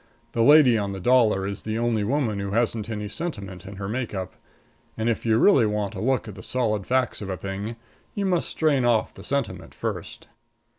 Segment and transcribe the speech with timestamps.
[0.31, 3.87] The lady on the dollar is the only woman who hasn't any sentiment in her
[3.87, 4.33] make up.
[4.97, 7.75] And if you really want a look at the solid facts of a thing
[8.15, 10.27] you must strain off the sentiment first.